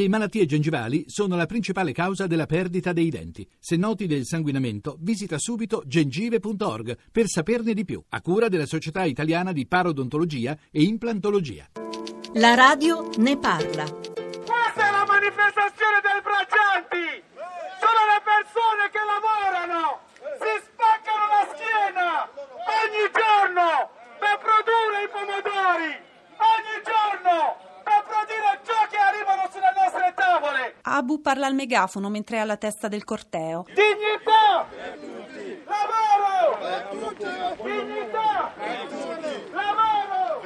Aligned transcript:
Le 0.00 0.08
malattie 0.08 0.46
gengivali 0.46 1.04
sono 1.08 1.36
la 1.36 1.44
principale 1.44 1.92
causa 1.92 2.26
della 2.26 2.46
perdita 2.46 2.94
dei 2.94 3.10
denti. 3.10 3.46
Se 3.58 3.76
noti 3.76 4.06
del 4.06 4.24
sanguinamento, 4.24 4.96
visita 4.98 5.36
subito 5.36 5.82
gengive.org 5.84 6.96
per 7.12 7.26
saperne 7.28 7.74
di 7.74 7.84
più, 7.84 8.02
a 8.08 8.22
cura 8.22 8.48
della 8.48 8.64
Società 8.64 9.04
Italiana 9.04 9.52
di 9.52 9.66
Parodontologia 9.66 10.56
e 10.70 10.84
Implantologia. 10.84 11.68
La 12.32 12.54
radio 12.54 13.10
ne 13.18 13.36
parla. 13.36 13.84
Questa 13.84 14.88
è 14.88 14.90
la 14.90 15.04
manifestazione 15.04 16.00
dei 16.00 16.20
braccianti! 16.24 17.20
Sono 17.76 18.00
le 18.08 18.20
persone 18.24 18.82
che 18.88 19.02
lavorano! 19.04 20.00
Si 20.16 20.52
spaccano 20.64 21.24
la 21.28 21.44
schiena! 21.52 22.24
Ogni 22.24 23.04
giorno! 23.12 23.68
Per 24.16 24.36
produrre 24.40 24.96
i 25.04 25.08
pomodori! 25.12 25.92
Ogni 26.40 26.76
giorno! 26.88 27.68
Per 27.82 28.04
produrre 28.06 28.60
ciò 28.62 28.86
che 28.88 28.96
arrivano 28.96 29.48
sulle 29.50 29.72
nostre 29.74 30.12
tavole! 30.14 30.79
Abu 30.92 31.20
parla 31.20 31.46
al 31.46 31.54
megafono 31.54 32.08
mentre 32.08 32.38
è 32.38 32.40
alla 32.40 32.56
testa 32.56 32.88
del 32.88 33.04
corteo. 33.04 33.64
Dignità! 33.66 34.66
Lavoro! 35.64 36.58
Dignità! 37.62 38.52
Lavoro! 39.52 40.42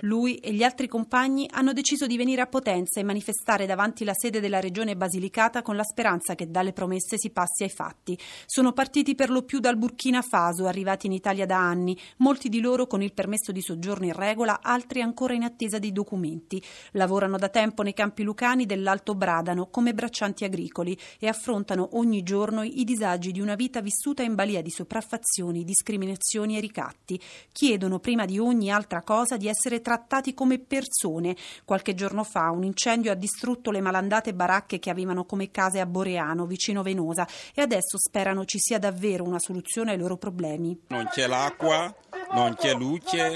Lui 0.00 0.36
e 0.36 0.52
gli 0.52 0.62
altri 0.62 0.88
compagni 0.88 1.48
hanno 1.50 1.72
deciso 1.72 2.06
di 2.06 2.16
venire 2.16 2.40
a 2.40 2.46
Potenza 2.46 3.00
e 3.00 3.04
manifestare 3.04 3.66
davanti 3.66 4.04
la 4.04 4.14
sede 4.14 4.40
della 4.40 4.60
regione 4.60 4.96
Basilicata 4.96 5.62
con 5.62 5.76
la 5.76 5.84
speranza 5.84 6.34
che 6.34 6.50
dalle 6.50 6.72
promesse 6.72 7.18
si 7.18 7.30
passi 7.30 7.64
ai 7.64 7.68
fatti. 7.68 8.18
Sono 8.46 8.72
partiti 8.72 9.14
per 9.14 9.30
lo 9.30 9.42
più 9.42 9.60
dal 9.60 9.76
Burkina 9.76 10.22
Faso, 10.22 10.66
arrivati 10.66 11.06
in 11.06 11.12
Italia 11.12 11.46
da 11.46 11.58
anni, 11.58 11.98
molti 12.18 12.48
di 12.48 12.60
loro 12.60 12.86
con 12.86 13.02
il 13.02 13.12
permesso 13.12 13.52
di 13.52 13.60
soggiorno 13.60 14.06
in 14.06 14.12
regola, 14.12 14.60
altri 14.62 15.02
ancora 15.02 15.34
in 15.34 15.42
attesa 15.42 15.78
dei 15.78 15.92
documenti. 15.92 16.62
Lavorano 16.92 17.36
da 17.36 17.48
tempo 17.48 17.82
nei 17.82 17.94
campi 17.94 18.22
lucani 18.22 18.66
dell'Alto 18.66 19.14
Bradano 19.14 19.66
come 19.66 19.94
braccianti 19.94 20.44
agricoli 20.44 20.96
e 21.18 21.28
affrontano 21.28 21.90
ogni 21.92 22.22
giorno 22.22 22.62
i 22.62 22.84
disagi 22.84 23.32
di 23.32 23.40
una 23.40 23.54
vita 23.54 23.80
vissuta 23.80 24.22
in 24.22 24.34
balia 24.34 24.62
di 24.62 24.70
sopraffazioni, 24.70 25.64
discriminazioni 25.64 26.56
e 26.56 26.60
ricatti. 26.60 27.20
Chiedono 27.52 27.98
prima 27.98 28.24
di 28.24 28.38
ogni 28.38 28.70
altra 28.70 29.02
cosa 29.02 29.27
di 29.36 29.48
essere 29.48 29.80
trattati 29.80 30.34
come 30.34 30.58
persone. 30.58 31.36
Qualche 31.64 31.94
giorno 31.94 32.24
fa 32.24 32.50
un 32.50 32.64
incendio 32.64 33.12
ha 33.12 33.14
distrutto 33.14 33.70
le 33.70 33.80
malandate 33.80 34.34
baracche 34.34 34.78
che 34.78 34.90
avevano 34.90 35.24
come 35.24 35.50
case 35.50 35.80
a 35.80 35.86
Boreano, 35.86 36.46
vicino 36.46 36.82
Venosa, 36.82 37.26
e 37.54 37.60
adesso 37.60 37.98
sperano 37.98 38.44
ci 38.44 38.58
sia 38.58 38.78
davvero 38.78 39.24
una 39.24 39.38
soluzione 39.38 39.92
ai 39.92 39.98
loro 39.98 40.16
problemi. 40.16 40.78
non 40.88 41.08
c'è 41.10 41.26
l'acqua, 41.26 41.94
non 42.32 42.54
c'è 42.56 42.74
luce 42.74 43.34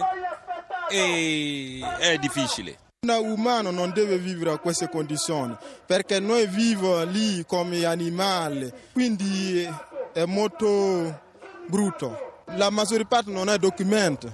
e 0.88 1.80
è 1.98 2.16
difficile. 2.18 2.78
Un 3.04 3.30
umano 3.32 3.72
non 3.72 3.90
deve 3.92 4.16
vivere 4.16 4.52
a 4.52 4.58
queste 4.58 4.88
condizioni 4.88 5.56
perché 5.84 6.20
noi 6.20 6.46
viviamo 6.46 7.02
lì 7.02 7.44
come 7.44 7.84
animali, 7.84 8.72
quindi 8.92 9.68
è 10.12 10.24
molto 10.24 11.20
brutto. 11.66 12.44
La 12.54 12.70
maggior 12.70 13.04
parte 13.06 13.30
non 13.30 13.48
ha 13.48 13.56
documenti, 13.56 14.30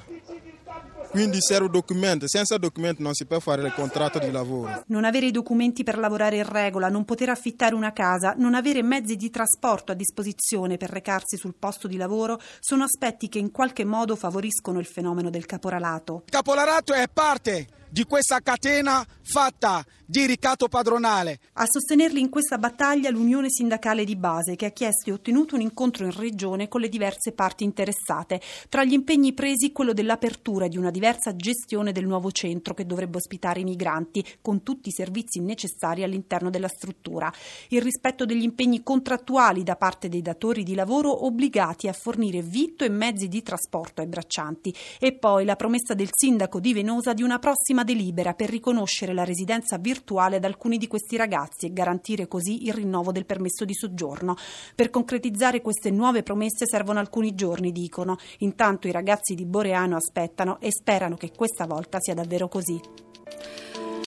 quindi 1.10 1.40
serve 1.40 1.68
documenti. 1.68 2.28
Senza 2.28 2.58
documenti 2.58 3.02
non 3.02 3.14
si 3.14 3.26
può 3.26 3.40
fare 3.40 3.66
il 3.66 3.72
contratto 3.72 4.18
di 4.18 4.30
lavoro. 4.30 4.84
Non 4.86 5.04
avere 5.04 5.26
i 5.26 5.30
documenti 5.30 5.82
per 5.84 5.98
lavorare 5.98 6.36
in 6.36 6.48
regola, 6.48 6.88
non 6.88 7.04
poter 7.04 7.30
affittare 7.30 7.74
una 7.74 7.92
casa, 7.92 8.34
non 8.36 8.54
avere 8.54 8.82
mezzi 8.82 9.16
di 9.16 9.30
trasporto 9.30 9.92
a 9.92 9.94
disposizione 9.94 10.76
per 10.76 10.90
recarsi 10.90 11.36
sul 11.36 11.54
posto 11.58 11.88
di 11.88 11.96
lavoro 11.96 12.40
sono 12.60 12.84
aspetti 12.84 13.28
che 13.28 13.38
in 13.38 13.50
qualche 13.50 13.84
modo 13.84 14.16
favoriscono 14.16 14.78
il 14.78 14.86
fenomeno 14.86 15.30
del 15.30 15.46
caporalato. 15.46 16.22
Il 16.26 16.32
caporalato 16.32 16.92
è 16.92 17.06
parte 17.12 17.66
di 17.90 18.04
questa 18.04 18.40
catena 18.40 19.04
fatta 19.22 19.84
di 20.10 20.24
ricatto 20.24 20.68
padronale. 20.68 21.38
A 21.54 21.66
sostenerli 21.68 22.18
in 22.18 22.30
questa 22.30 22.56
battaglia 22.56 23.10
l'Unione 23.10 23.50
Sindacale 23.50 24.04
di 24.04 24.16
Base, 24.16 24.56
che 24.56 24.64
ha 24.64 24.70
chiesto 24.70 25.10
e 25.10 25.12
ottenuto 25.12 25.54
un 25.54 25.60
incontro 25.60 26.06
in 26.06 26.12
regione 26.12 26.66
con 26.66 26.80
le 26.80 26.88
diverse 26.88 27.32
parti 27.32 27.64
interessate. 27.64 28.40
Tra 28.70 28.84
gli 28.84 28.94
impegni 28.94 29.34
presi 29.34 29.70
quello 29.70 29.92
dell'apertura 29.92 30.66
di 30.66 30.78
una 30.78 30.90
diversa 30.90 31.36
gestione 31.36 31.92
del 31.92 32.06
nuovo 32.06 32.30
centro 32.30 32.72
che 32.72 32.86
dovrebbe 32.86 33.18
ospitare 33.18 33.60
i 33.60 33.64
migranti, 33.64 34.24
con 34.40 34.62
tutti 34.62 34.88
i 34.88 34.92
servizi 34.92 35.40
necessari 35.40 36.02
all'interno 36.02 36.48
della 36.48 36.68
struttura. 36.68 37.30
Il 37.68 37.82
rispetto 37.82 38.24
degli 38.24 38.44
impegni 38.44 38.82
contrattuali 38.82 39.62
da 39.62 39.76
parte 39.76 40.08
dei 40.08 40.22
datori 40.22 40.62
di 40.62 40.74
lavoro 40.74 41.26
obbligati 41.26 41.86
a 41.86 41.92
fornire 41.92 42.40
vitto 42.40 42.82
e 42.82 42.88
mezzi 42.88 43.28
di 43.28 43.42
trasporto 43.42 44.00
ai 44.00 44.06
braccianti. 44.06 44.74
E 44.98 45.12
poi 45.12 45.44
la 45.44 45.56
promessa 45.56 45.92
del 45.92 46.08
sindaco 46.10 46.60
di 46.60 46.72
Venosa 46.72 47.12
di 47.12 47.22
una 47.22 47.38
prossima 47.38 47.84
delibera 47.84 48.32
per 48.32 48.48
riconoscere 48.48 49.12
la 49.12 49.24
residenza 49.24 49.76
virtuale 49.98 50.36
ad 50.36 50.44
alcuni 50.44 50.78
di 50.78 50.86
questi 50.86 51.16
ragazzi 51.16 51.66
e 51.66 51.72
garantire 51.72 52.28
così 52.28 52.66
il 52.66 52.72
rinnovo 52.72 53.10
del 53.10 53.26
permesso 53.26 53.64
di 53.64 53.74
soggiorno. 53.74 54.36
Per 54.74 54.90
concretizzare 54.90 55.60
queste 55.60 55.90
nuove 55.90 56.22
promesse 56.22 56.66
servono 56.66 57.00
alcuni 57.00 57.34
giorni, 57.34 57.72
dicono. 57.72 58.16
Intanto 58.38 58.86
i 58.86 58.92
ragazzi 58.92 59.34
di 59.34 59.44
Boreano 59.44 59.96
aspettano 59.96 60.60
e 60.60 60.70
sperano 60.70 61.16
che 61.16 61.32
questa 61.34 61.66
volta 61.66 61.98
sia 62.00 62.14
davvero 62.14 62.48
così. 62.48 62.80